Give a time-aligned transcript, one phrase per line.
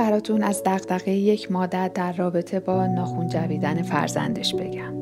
[0.00, 4.94] براتون از دقدقه یک مادر در رابطه با ناخون جویدن فرزندش بگم.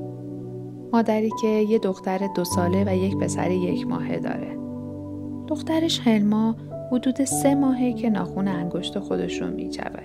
[0.93, 4.59] مادری که یه دختر دو ساله و یک پسر یک ماهه داره.
[5.47, 6.57] دخترش هلما
[6.93, 10.02] حدود سه ماهه که ناخون انگشت خودش رو میجوه.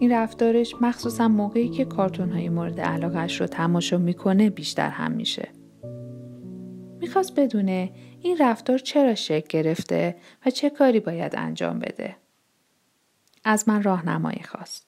[0.00, 5.48] این رفتارش مخصوصا موقعی که کارتون های مورد علاقش رو تماشا می‌کنه بیشتر هم میشه.
[7.00, 10.16] می‌خواست بدونه این رفتار چرا شکل گرفته
[10.46, 12.19] و چه کاری باید انجام بده.
[13.44, 14.86] از من راهنمایی خواست.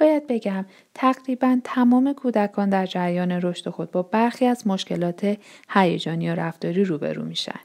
[0.00, 6.34] باید بگم تقریبا تمام کودکان در جریان رشد خود با برخی از مشکلات هیجانی و
[6.34, 7.60] رفتاری روبرو میشن.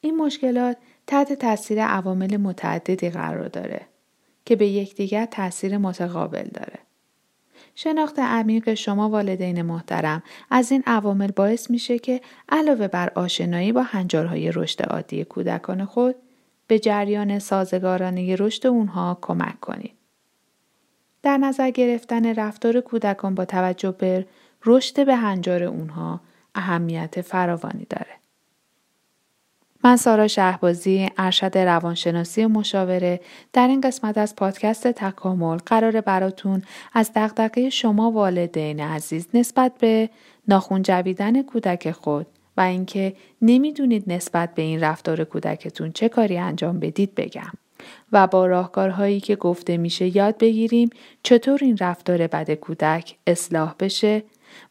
[0.00, 3.86] این مشکلات تحت تاثیر عوامل متعددی قرار داره
[4.44, 6.78] که به یکدیگر تاثیر متقابل داره.
[7.74, 13.82] شناخت عمیق شما والدین محترم از این عوامل باعث میشه که علاوه بر آشنایی با
[13.82, 16.14] هنجارهای رشد عادی کودکان خود
[16.70, 19.92] به جریان سازگارانه رشد اونها کمک کنید.
[21.22, 24.26] در نظر گرفتن رفتار کودکان با توجه به
[24.64, 26.20] رشد به هنجار اونها
[26.54, 28.10] اهمیت فراوانی داره.
[29.84, 33.20] من سارا شهبازی ارشد روانشناسی مشاوره
[33.52, 40.10] در این قسمت از پادکست تکامل قرار براتون از دقدقه شما والدین عزیز نسبت به
[40.48, 46.80] ناخون جویدن کودک خود و اینکه نمی‌دونید نسبت به این رفتار کودکتون چه کاری انجام
[46.80, 47.52] بدید بگم
[48.12, 50.90] و با راهکارهایی که گفته میشه یاد بگیریم
[51.22, 54.22] چطور این رفتار بد کودک اصلاح بشه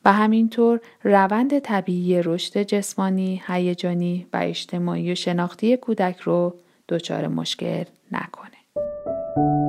[0.05, 6.55] و همینطور روند طبیعی رشد جسمانی، هیجانی و اجتماعی و شناختی کودک رو
[6.89, 9.68] دچار مشکل نکنه.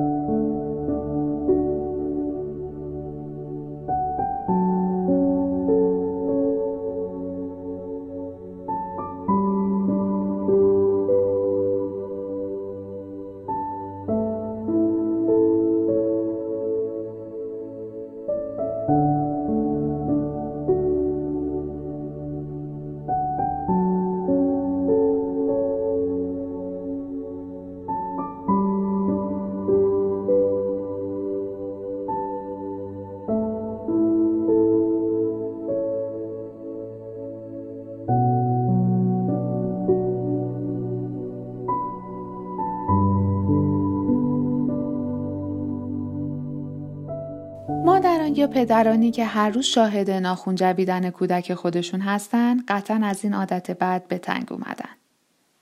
[48.37, 53.71] یا پدرانی که هر روز شاهد ناخون جویدن کودک خودشون هستن قطعا از این عادت
[53.71, 54.89] بد به تنگ اومدن.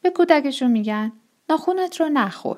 [0.02, 1.12] به کودکشون میگن
[1.50, 2.58] ناخونت رو نخور.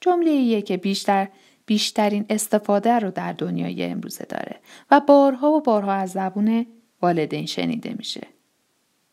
[0.00, 1.28] جمله که بیشتر
[1.66, 4.56] بیشترین استفاده رو در دنیای امروزه داره
[4.90, 6.66] و بارها و بارها از زبون
[7.02, 8.26] والدین شنیده میشه.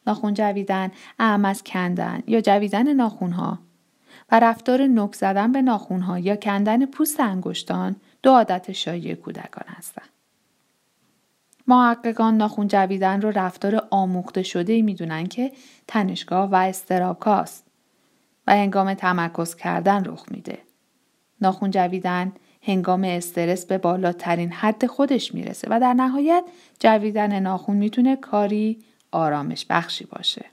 [0.07, 3.59] ناخون جویدن، اعم از کندن یا جویدن ناخونها
[4.31, 10.09] و رفتار نک زدن به ناخونها یا کندن پوست انگشتان دو عادت شایع کودکان هستند.
[11.67, 15.51] محققان ناخون جویدن رو رفتار آموخته شده ای می‌دونن که
[15.87, 17.65] تنشگاه و استرابکاست
[18.47, 20.57] و هنگام تمرکز کردن رخ میده.
[21.41, 26.43] ناخون جویدن هنگام استرس به بالاترین حد خودش می‌رسه و در نهایت
[26.79, 30.45] جویدن ناخون می‌تونه کاری آرامش بخشی باشه.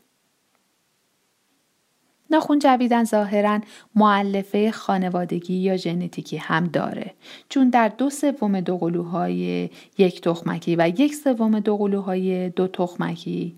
[2.30, 3.60] ناخون جویدن ظاهرا
[3.94, 7.14] معلفه خانوادگی یا ژنتیکی هم داره
[7.48, 13.56] چون در دو سوم دو قلوهای یک تخمکی و یک سوم دو قلوهای دو تخمکی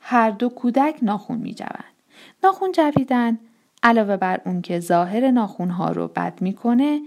[0.00, 1.94] هر دو کودک ناخون می جوند.
[2.44, 3.38] ناخون جویدن
[3.82, 7.00] علاوه بر اون که ظاهر ناخون ها رو بد می‌کنه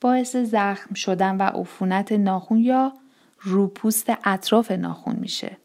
[0.00, 2.92] باعث زخم شدن و عفونت ناخون یا
[3.40, 5.56] روپوست اطراف ناخون میشه.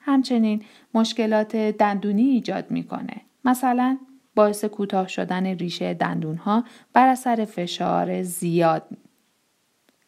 [0.00, 0.62] همچنین
[0.94, 3.20] مشکلات دندونی ایجاد می‌کنه.
[3.44, 3.98] مثلا
[4.34, 8.82] باعث کوتاه شدن ریشه دندون ها بر اثر فشار زیاد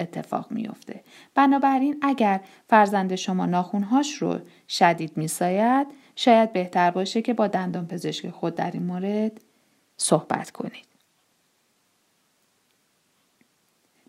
[0.00, 1.04] اتفاق میافته.
[1.34, 4.38] بنابراین اگر فرزند شما ناخونهاش رو
[4.68, 5.86] شدید میساید
[6.16, 9.40] شاید بهتر باشه که با دندان پزشک خود در این مورد
[9.96, 10.92] صحبت کنید.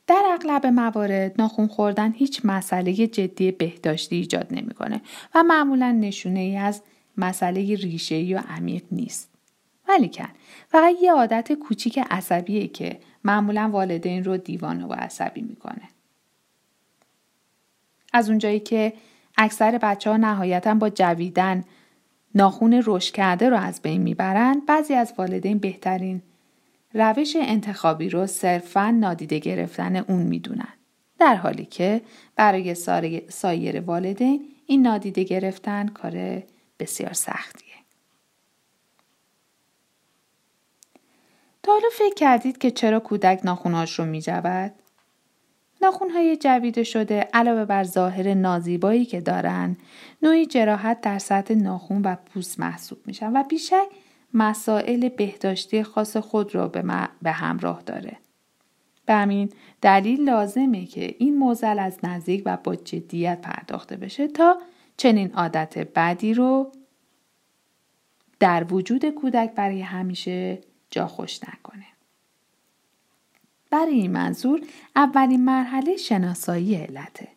[0.08, 5.02] در اغلب موارد ناخون خوردن هیچ مسئله جدی بهداشتی ایجاد نمی‌کنه
[5.36, 6.84] و معمولا نشونه ای از
[7.18, 9.30] مسئله ریشه یا عمیق نیست.
[9.88, 10.30] ولیکن
[10.68, 15.90] فقط یه عادت کوچیک عصبیه که معمولا والدین رو دیوانه و عصبی می‌کنه.
[18.14, 18.94] از اونجایی که
[19.38, 21.64] اکثر بچه ها نهایتا با جویدن
[22.36, 26.22] ناخون رشد کرده رو از بین می‌برند بعضی از والدین بهترین
[26.94, 30.74] روش انتخابی رو صرفا نادیده گرفتن اون می‌دونن
[31.20, 32.02] در حالی که
[32.36, 32.76] برای
[33.30, 36.44] سایر والدین این نادیده گرفتن کار
[36.84, 37.74] بسیار سختیه.
[41.64, 44.72] تا حالا فکر کردید که چرا کودک ناخونهاش رو میجود؟
[45.82, 49.78] ناخونهای جویده شده علاوه بر ظاهر نازیبایی که دارن
[50.22, 53.88] نوعی جراحت در سطح ناخون و پوست محسوب میشن و بیشک
[54.34, 58.18] مسائل بهداشتی خاص خود را به, به همراه داره.
[59.06, 59.50] به همین
[59.82, 64.58] دلیل لازمه که این موزل از نزدیک و با جدیت پرداخته بشه تا
[64.98, 66.72] چنین عادت بدی رو
[68.40, 70.62] در وجود کودک برای همیشه
[70.92, 71.86] جا خوش نکنه.
[73.70, 74.62] برای این منظور
[74.96, 77.28] اولین مرحله شناسایی علته.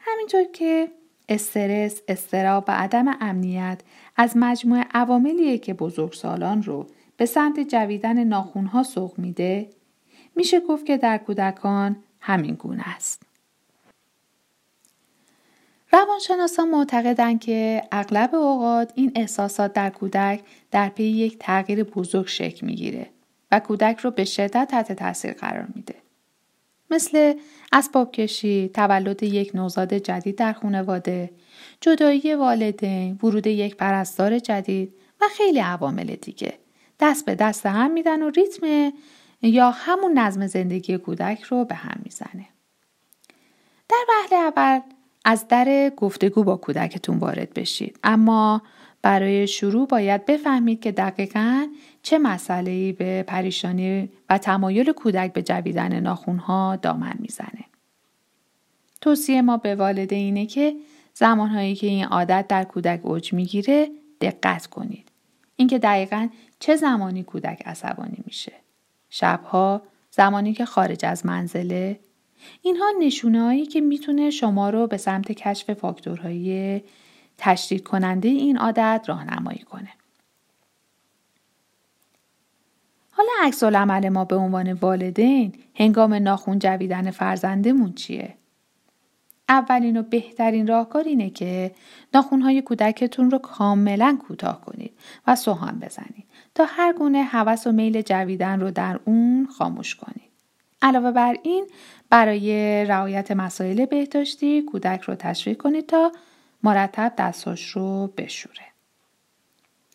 [0.00, 0.88] همینطور که
[1.28, 3.80] استرس، استراب و عدم امنیت
[4.16, 6.86] از مجموعه عواملیه که بزرگسالان رو
[7.16, 9.70] به سمت جویدن ناخونها سوق میده
[10.36, 13.22] میشه گفت که در کودکان همین گونه است.
[16.20, 20.40] روانشناسان معتقدند که اغلب اوقات این احساسات در کودک
[20.70, 23.10] در پی یک تغییر بزرگ شکل می‌گیره
[23.50, 25.94] و کودک رو به شدت تحت تاثیر قرار میده.
[26.90, 27.34] مثل
[27.72, 31.30] اسباب کشی، تولد یک نوزاد جدید در خانواده،
[31.80, 36.58] جدایی والدین، ورود یک پرستار جدید و خیلی عوامل دیگه.
[37.00, 38.92] دست به دست هم میدن و ریتم
[39.42, 42.48] یا همون نظم زندگی کودک رو به هم می‌زنه.
[43.88, 44.80] در وهله اول
[45.24, 48.62] از در گفتگو با کودکتون وارد بشید اما
[49.02, 51.66] برای شروع باید بفهمید که دقیقا
[52.02, 57.64] چه مسئله به پریشانی و تمایل کودک به جویدن ناخونها دامن می‌زنه.
[59.00, 60.76] توصیه ما به والدینه که
[61.14, 63.88] زمانهایی که این عادت در کودک اوج می‌گیره
[64.20, 65.08] دقت کنید.
[65.56, 66.28] اینکه دقیقا
[66.58, 68.52] چه زمانی کودک عصبانی میشه.
[69.10, 72.00] شبها، زمانی که خارج از منزله،
[72.62, 76.80] اینها نشونه هایی که می‌تونه شما رو به سمت کشف فاکتورهای
[77.38, 79.88] تشدید کننده این عادت راهنمایی کنه.
[83.10, 88.34] حالا عکس عمل ما به عنوان والدین هنگام ناخون جویدن فرزندمون چیه؟
[89.48, 91.74] اولین و بهترین راهکار اینه که
[92.14, 94.92] ناخونهای کودکتون رو کاملا کوتاه کنید
[95.26, 100.29] و سوهان بزنید تا هر گونه هوس و میل جویدن رو در اون خاموش کنید.
[100.82, 101.66] علاوه بر این
[102.10, 106.12] برای رعایت مسائل بهداشتی کودک رو تشویق کنید تا
[106.62, 108.70] مرتب دستاش رو بشوره.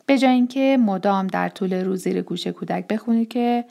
[0.06, 3.66] به جای اینکه مدام در طول روز زیر گوش کودک بخونید که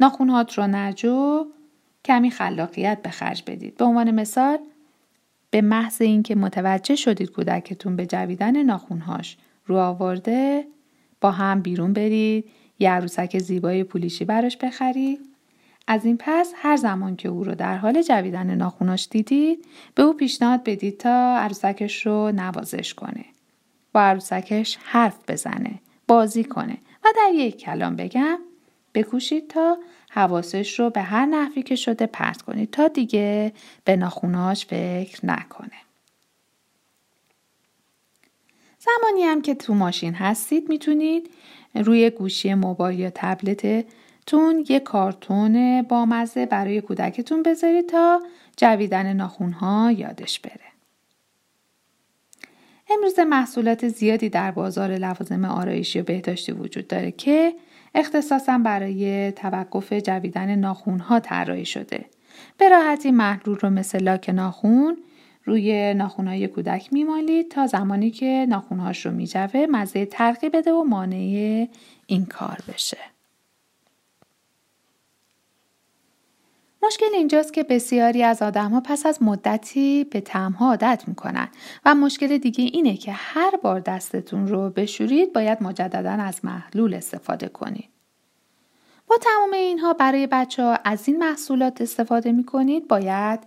[0.00, 1.46] ناخونهات رو نجو
[2.04, 3.76] کمی خلاقیت به خرج بدید.
[3.76, 4.58] به عنوان مثال
[5.50, 10.64] به محض اینکه متوجه شدید کودکتون به جویدن ناخونهاش رو آورده
[11.20, 12.44] با هم بیرون برید
[12.78, 15.33] یه عروسک زیبای پولیشی براش بخرید
[15.86, 19.64] از این پس هر زمان که او رو در حال جویدن ناخوناش دیدید
[19.94, 23.24] به او پیشنهاد بدید تا عروسکش رو نوازش کنه
[23.92, 28.38] با عروسکش حرف بزنه بازی کنه و در یک کلام بگم
[28.94, 29.78] بکوشید تا
[30.10, 33.52] حواسش رو به هر نحوی که شده پرت کنید تا دیگه
[33.84, 35.70] به ناخوناش فکر نکنه.
[38.78, 41.30] زمانی هم که تو ماشین هستید می‌تونید
[41.74, 43.84] روی گوشی موبایل یا تبلت
[44.26, 48.22] تون یه کارتون بامزه برای کودکتون بذارید تا
[48.56, 50.74] جویدن ناخونها یادش بره.
[52.90, 57.54] امروز محصولات زیادی در بازار لوازم آرایشی و بهداشتی وجود داره که
[57.94, 62.04] اختصاصا برای توقف جویدن ناخونها طراحی شده.
[62.58, 64.96] به راحتی محلول رو مثل لاک ناخون
[65.44, 71.68] روی ناخونهای کودک میمالید تا زمانی که ناخونهاش رو میجوه مزه ترقی بده و مانع
[72.06, 73.13] این کار بشه.
[76.86, 81.48] مشکل اینجاست که بسیاری از آدمها پس از مدتی به تمها عادت می‌کنن
[81.84, 87.48] و مشکل دیگه اینه که هر بار دستتون رو بشورید باید مجددا از محلول استفاده
[87.48, 87.88] کنید.
[89.06, 93.40] با تمام اینها برای بچه ها از این محصولات استفاده می کنید باید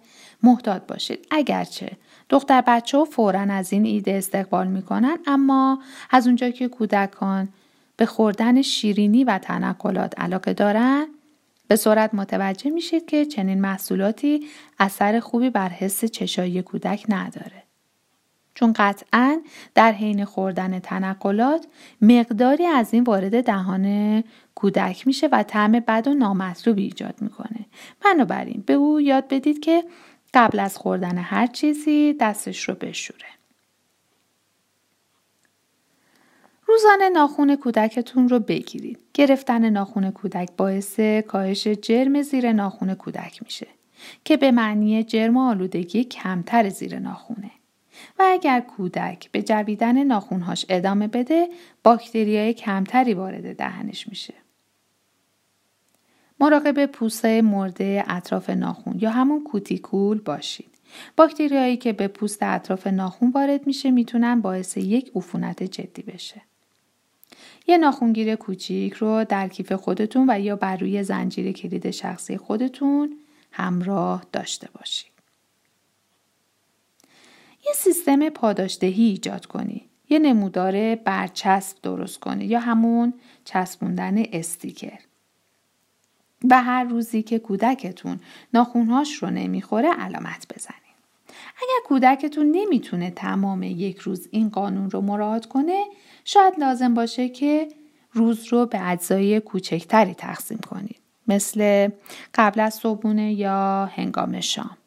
[0.44, 1.28] محتاط باشید.
[1.32, 1.92] اگرچه
[2.30, 4.84] دختر بچه ها فورا از این ایده استقبال می
[5.28, 5.80] اما
[6.12, 7.50] از اونجا که کودکان
[7.98, 11.08] به خوردن شیرینی و تنقلات علاقه دارن
[11.68, 14.48] به سرعت متوجه میشید که چنین محصولاتی
[14.80, 17.64] اثر خوبی بر حس چشایی کودک نداره.
[18.56, 19.42] چون قطعا
[19.76, 21.68] در حین خوردن تنقلات
[22.02, 24.24] مقداری از این وارد دهان
[24.56, 27.66] کودک میشه و طعم بد و نامطلوبی ایجاد می‌کنه.
[28.06, 29.84] بنابراین به او یاد بدید که
[30.34, 33.37] قبل از خوردن هر چیزی دستش رو بشوره.
[36.68, 39.00] روزانه ناخون کودکتون رو بگیرید.
[39.14, 43.68] گرفتن ناخون کودک باعث کاهش جرم زیر ناخون کودک میشه
[44.26, 47.52] که به معنی جرم و آلودگی کمتر زیر ناخونه.
[48.20, 51.48] و اگر کودک به جویدن ناخونهاش ادامه بده
[51.84, 54.34] باکتریای کمتری وارد دهنش میشه.
[56.40, 60.70] مراقب پوسته مرده اطراف ناخون یا همون کوتیکول باشید.
[61.18, 66.42] باکتریایی که به پوست اطراف ناخون وارد میشه می‌تونن باعث یک عفونت جدی بشه.
[67.68, 73.18] یه ناخونگیر کوچیک رو در کیف خودتون و یا بر روی زنجیر کلید شخصی خودتون
[73.52, 75.12] همراه داشته باشید.
[77.66, 79.90] یه سیستم پاداشدهی ایجاد کنی.
[80.10, 83.14] یه نمودار برچسب درست کنی یا همون
[83.46, 85.00] چسبوندن استیکر.
[86.50, 88.20] و هر روزی که کودکتون
[88.54, 90.87] ناخونهاش رو نمی‌خوره علامت بزنید.
[91.58, 95.86] اگر کودکتون نمی‌تونه تمام یک روز این قانون رو مراعات کنه
[96.26, 97.68] شاید لازم باشه که
[98.12, 101.00] روز رو به اجزای کوچکتری تقسیم کنید.
[101.28, 101.90] مثل
[102.36, 104.78] قبل از صبحونه یا هنگام شام.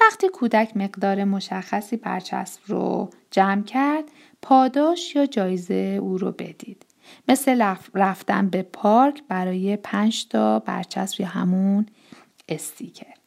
[0.00, 4.04] وقتی کودک مقدار مشخصی برچسب رو جمع کرد
[4.42, 6.86] پاداش یا جایزه او رو بدید.
[7.28, 11.86] مثل رفتن به پارک برای پنج تا برچسب یا همون
[12.48, 13.21] استیکر.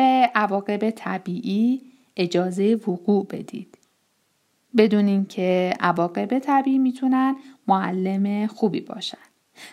[0.00, 1.80] به عواقب طبیعی
[2.16, 3.78] اجازه وقوع بدید.
[4.76, 9.18] بدون اینکه عواقب طبیعی می‌تونن معلم خوبی باشن.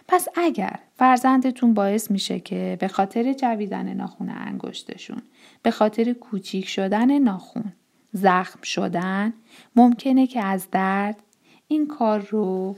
[0.08, 5.22] پس اگر فرزندتون باعث میشه که به خاطر جویدن ناخون انگشتشون
[5.64, 7.74] به خاطر کوچیک شدن ناخون
[8.14, 9.34] زخم شدن
[9.76, 11.18] ممکنه که از درد
[11.68, 12.76] این کار رو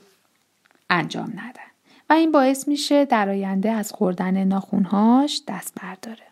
[0.90, 1.70] انجام ندن
[2.10, 6.29] و این باعث میشه در آینده از خوردن ناخونهاش دست برداره.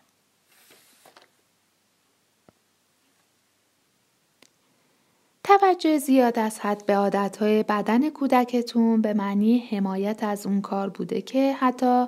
[5.48, 11.20] توجه زیاد از حد به عادتهای بدن کودکتون به معنی حمایت از اون کار بوده
[11.22, 12.06] که حتی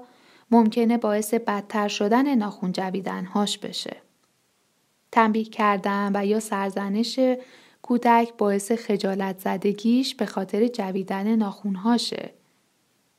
[0.50, 3.97] ممکنه باعث بدتر شدن ناخون جویدنهاش بشه.
[5.12, 7.20] تنبیه کردن و یا سرزنش
[7.82, 12.30] کودک باعث خجالت زدگیش به خاطر جویدن ناخونهاشه.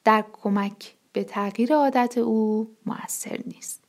[0.04, 3.81] در کمک به تغییر عادت او موثر نیست.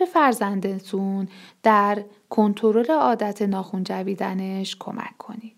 [0.00, 1.28] به فرزندتون
[1.62, 5.56] در کنترل عادت ناخون جویدنش کمک کنید.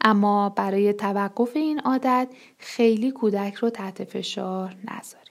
[0.00, 2.28] اما برای توقف این عادت
[2.58, 5.30] خیلی کودک رو تحت فشار نذارید.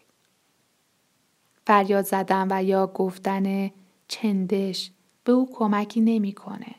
[1.67, 3.71] فریاد زدن و یا گفتن
[4.07, 4.91] چندش
[5.23, 6.75] به او کمکی نمی‌کنه.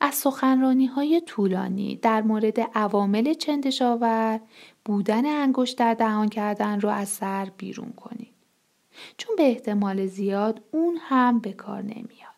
[0.00, 4.40] از سخنرانی های طولانی در مورد عوامل چندش آور
[4.84, 8.33] بودن انگشت در دهان کردن رو از سر بیرون کنید.
[9.16, 12.34] چون به احتمال زیاد اون هم به کار نمیاد.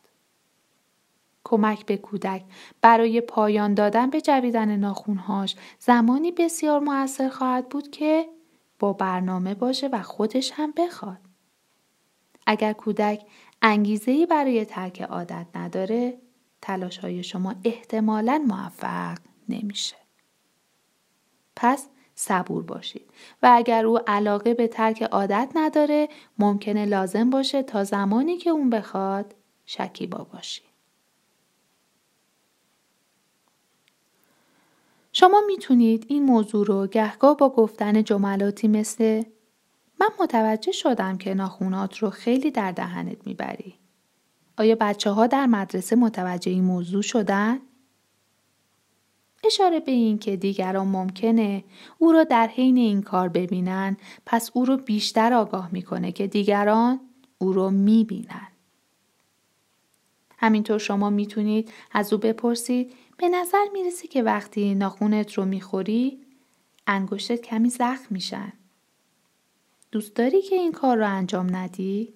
[1.44, 2.44] کمک به کودک
[2.80, 8.28] برای پایان دادن به جویدن ناخونهاش زمانی بسیار موثر خواهد بود که
[8.78, 11.20] با برنامه باشه و خودش هم بخواد.
[12.46, 13.26] اگر کودک
[13.62, 16.18] انگیزه برای ترک عادت نداره
[16.62, 19.96] تلاش های شما احتمالا موفق نمیشه.
[21.56, 23.10] پس صبور باشید
[23.42, 26.08] و اگر او علاقه به ترک عادت نداره
[26.38, 29.34] ممکنه لازم باشه تا زمانی که اون بخواد
[29.66, 30.66] شکیبا باشید.
[35.12, 39.22] شما می‌تونید این موضوع رو گهگاه با گفتن جملاتی مثل
[40.00, 43.74] من متوجه شدم که ناخونات رو خیلی در دهنت می‌بری.
[44.58, 47.60] آیا بچه ها در مدرسه متوجه این موضوع شدن؟
[49.46, 51.64] اشاره به این که دیگران ممکنه
[51.98, 57.00] او را در حین این کار ببینن پس او رو بیشتر آگاه می‌کنه که دیگران
[57.38, 58.48] او رو می‌بینن.
[60.38, 66.20] همینطور شما می‌تونید از او بپرسید به نظر می‌رسه که وقتی ناخونت رو می‌خوری
[66.86, 68.52] انگشتت کمی زخم میشن.
[69.92, 72.14] دوست داری که این کار رو انجام ندی؟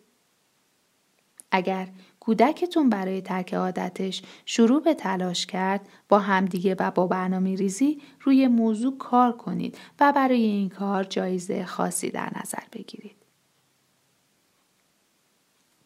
[1.51, 1.89] اگر
[2.31, 8.49] کودکتون برای ترک عادتش شروع به تلاش کرد با همدیگه و با برنامه ریزی روی
[8.49, 13.17] موضوع کار کنید و برای این کار جایزه خاصی در نظر بگیرید.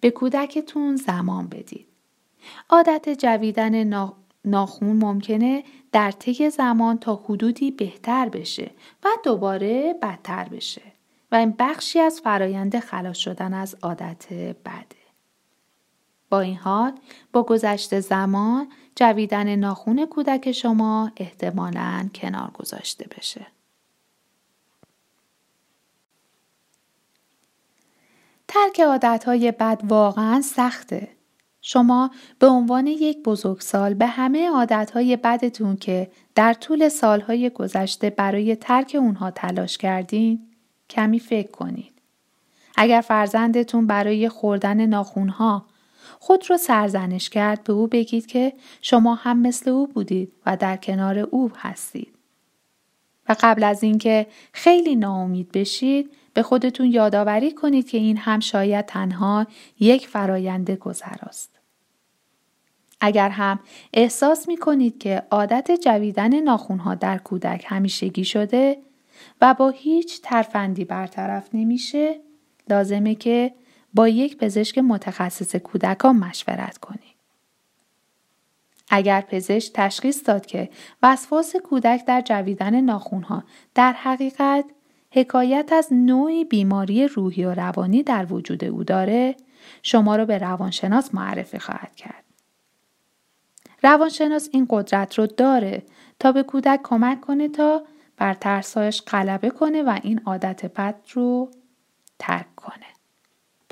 [0.00, 1.86] به کودکتون زمان بدید.
[2.70, 4.04] عادت جویدن
[4.44, 8.70] ناخون ممکنه در طی زمان تا حدودی بهتر بشه
[9.04, 10.82] و دوباره بدتر بشه
[11.32, 14.32] و این بخشی از فرایند خلاص شدن از عادت
[14.64, 15.03] بده.
[16.40, 16.92] این حال
[17.32, 23.46] با گذشت زمان جویدن ناخون کودک شما احتمالا کنار گذاشته بشه.
[28.48, 31.08] ترک عادتهای بد واقعا سخته.
[31.60, 38.56] شما به عنوان یک بزرگسال به همه عادتهای بدتون که در طول سالهای گذشته برای
[38.56, 40.48] ترک اونها تلاش کردین
[40.90, 41.92] کمی فکر کنید.
[42.76, 45.66] اگر فرزندتون برای خوردن ناخونها
[46.20, 50.76] خود را سرزنش کرد به او بگید که شما هم مثل او بودید و در
[50.76, 52.14] کنار او هستید.
[53.28, 58.86] و قبل از اینکه خیلی ناامید بشید به خودتون یادآوری کنید که این هم شاید
[58.86, 59.46] تنها
[59.80, 61.54] یک فرایند گذراست.
[63.00, 63.58] اگر هم
[63.92, 68.78] احساس می کنید که عادت جویدن ناخونها در کودک همیشگی شده
[69.40, 72.20] و با هیچ ترفندی برطرف نمیشه
[72.70, 73.54] لازمه که
[73.94, 77.14] با یک پزشک متخصص کودکان مشورت کنید.
[78.90, 80.70] اگر پزشک تشخیص داد که
[81.02, 84.64] وسواس کودک در جویدن ناخونها در حقیقت
[85.10, 89.36] حکایت از نوعی بیماری روحی و روانی در وجود او داره
[89.82, 92.24] شما را به روانشناس معرفی خواهد کرد.
[93.82, 95.82] روانشناس این قدرت رو داره
[96.18, 97.82] تا به کودک کمک کنه تا
[98.16, 101.50] بر ترسایش غلبه کنه و این عادت بد رو
[102.18, 102.93] ترک کنه.